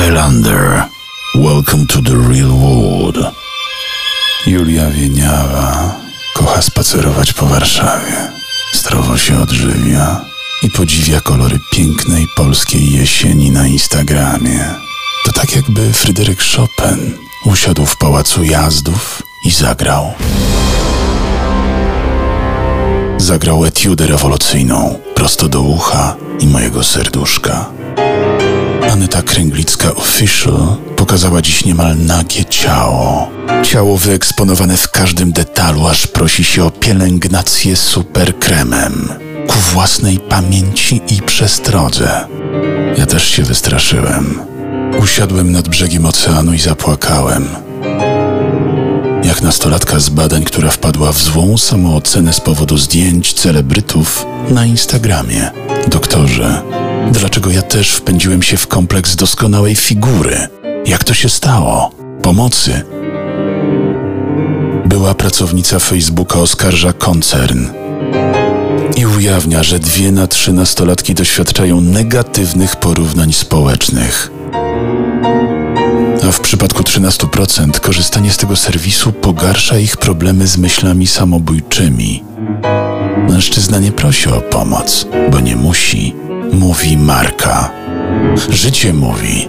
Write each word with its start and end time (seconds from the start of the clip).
Highlander, 0.00 0.88
welcome 1.34 1.86
to 1.86 2.00
the 2.00 2.16
real 2.16 2.56
world. 2.56 3.18
Julia 4.46 4.90
Wieniawa 4.90 5.96
kocha 6.34 6.62
spacerować 6.62 7.32
po 7.32 7.46
Warszawie. 7.46 8.32
Zdrowo 8.72 9.16
się 9.16 9.40
odżywia 9.40 10.24
i 10.62 10.70
podziwia 10.70 11.20
kolory 11.20 11.58
pięknej 11.70 12.26
polskiej 12.36 12.92
jesieni 12.92 13.50
na 13.50 13.66
Instagramie. 13.66 14.64
To 15.24 15.32
tak 15.32 15.56
jakby 15.56 15.92
Fryderyk 15.92 16.38
Chopin 16.56 17.16
usiadł 17.44 17.86
w 17.86 17.96
pałacu 17.96 18.44
jazdów 18.44 19.22
i 19.44 19.50
zagrał. 19.50 20.14
Zagrał 23.18 23.64
etiudę 23.64 24.06
rewolucyjną 24.06 24.98
prosto 25.14 25.48
do 25.48 25.60
ucha 25.60 26.16
i 26.38 26.46
mojego 26.46 26.84
serduszka. 26.84 27.70
Aneta 28.90 29.22
Kręglicka 29.22 29.94
Official 29.94 30.76
pokazała 30.96 31.42
dziś 31.42 31.64
niemal 31.64 31.96
nagie 31.98 32.44
ciało. 32.44 33.30
Ciało 33.62 33.98
wyeksponowane 33.98 34.76
w 34.76 34.90
każdym 34.90 35.32
detalu, 35.32 35.86
aż 35.86 36.06
prosi 36.06 36.44
się 36.44 36.64
o 36.64 36.70
pielęgnację 36.70 37.76
superkremem. 37.76 39.08
Ku 39.48 39.58
własnej 39.58 40.18
pamięci 40.18 41.00
i 41.08 41.22
przestrodze. 41.22 42.26
Ja 42.98 43.06
też 43.06 43.24
się 43.24 43.42
wystraszyłem. 43.42 44.40
Usiadłem 44.98 45.52
nad 45.52 45.68
brzegiem 45.68 46.06
oceanu 46.06 46.52
i 46.52 46.58
zapłakałem. 46.58 47.48
Jak 49.24 49.42
nastolatka 49.42 50.00
z 50.00 50.08
badań, 50.08 50.44
która 50.44 50.70
wpadła 50.70 51.12
w 51.12 51.18
złą 51.18 51.58
samoocenę 51.58 52.32
z 52.32 52.40
powodu 52.40 52.78
zdjęć 52.78 53.32
celebrytów 53.32 54.26
na 54.48 54.66
Instagramie. 54.66 55.50
Doktorze, 55.88 56.62
dlaczego 57.12 57.50
ja 57.50 57.62
też 57.62 57.90
wpędziłem 57.90 58.42
się 58.42 58.56
w 58.56 58.66
kompleks 58.66 59.16
doskonałej 59.16 59.76
figury? 59.76 60.48
Jak 60.86 61.04
to 61.04 61.14
się 61.14 61.28
stało? 61.28 61.90
Pomocy. 62.22 62.82
Była 64.86 65.14
pracownica 65.14 65.78
Facebooka 65.78 66.38
oskarża 66.38 66.92
koncern 66.92 67.66
i 68.96 69.06
ujawnia, 69.06 69.62
że 69.62 69.78
dwie 69.78 70.12
na 70.12 70.26
trzy 70.26 70.52
nastolatki 70.52 71.14
doświadczają 71.14 71.80
negatywnych 71.80 72.76
porównań 72.76 73.32
społecznych. 73.32 74.30
A 76.28 76.32
w 76.32 76.40
przypadku 76.40 76.82
13% 76.82 77.80
korzystanie 77.80 78.30
z 78.30 78.36
tego 78.36 78.56
serwisu 78.56 79.12
pogarsza 79.12 79.78
ich 79.78 79.96
problemy 79.96 80.46
z 80.46 80.58
myślami 80.58 81.06
samobójczymi. 81.06 82.24
Mężczyzna 83.28 83.78
nie 83.78 83.92
prosi 83.92 84.28
o 84.28 84.40
pomoc, 84.40 85.06
bo 85.30 85.40
nie 85.40 85.56
musi, 85.56 86.14
Marka. 87.10 87.70
Życie 88.48 88.92
mówi, 88.92 89.48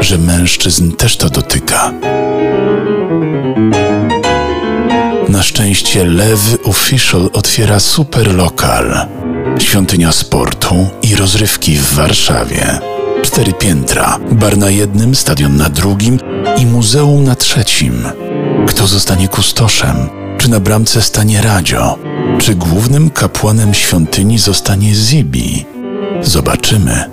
że 0.00 0.18
mężczyzn 0.18 0.92
też 0.92 1.16
to 1.16 1.30
dotyka. 1.30 1.92
Na 5.28 5.42
szczęście 5.42 6.04
Lewy 6.04 6.62
Official 6.64 7.30
otwiera 7.32 7.80
super 7.80 8.34
lokal. 8.34 9.06
Świątynia 9.58 10.12
sportu 10.12 10.88
i 11.02 11.16
rozrywki 11.16 11.76
w 11.76 11.94
Warszawie. 11.94 12.78
Cztery 13.22 13.52
piętra, 13.52 14.18
bar 14.32 14.58
na 14.58 14.70
jednym, 14.70 15.14
stadion 15.14 15.56
na 15.56 15.68
drugim 15.68 16.18
i 16.58 16.66
muzeum 16.66 17.24
na 17.24 17.34
trzecim. 17.34 18.08
Kto 18.68 18.86
zostanie 18.86 19.28
kustoszem? 19.28 19.96
Czy 20.38 20.50
na 20.50 20.60
bramce 20.60 21.02
stanie 21.02 21.42
Radio? 21.42 21.98
Czy 22.38 22.54
głównym 22.54 23.10
kapłanem 23.10 23.74
świątyni 23.74 24.38
zostanie 24.38 24.94
Zibi? 24.94 25.73
Zobaczymy. 26.22 27.04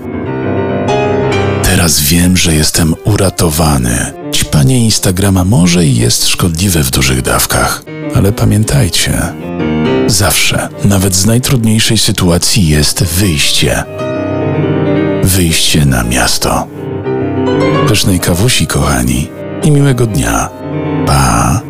Teraz 1.63 2.01
wiem, 2.01 2.37
że 2.37 2.53
jestem 2.53 2.95
uratowany. 3.03 4.13
Ćpanie 4.33 4.79
Instagrama 4.79 5.45
może 5.45 5.85
i 5.85 5.95
jest 5.95 6.27
szkodliwe 6.27 6.83
w 6.83 6.91
dużych 6.91 7.21
dawkach, 7.21 7.83
ale 8.15 8.31
pamiętajcie, 8.31 9.21
zawsze, 10.07 10.69
nawet 10.85 11.15
z 11.15 11.25
najtrudniejszej 11.25 11.97
sytuacji 11.97 12.67
jest 12.67 13.03
wyjście. 13.03 13.83
Wyjście 15.23 15.85
na 15.85 16.03
miasto. 16.03 16.67
Pysznej 17.87 18.19
kawusi, 18.19 18.67
kochani, 18.67 19.27
i 19.63 19.71
miłego 19.71 20.05
dnia. 20.05 20.49
Pa! 21.05 21.61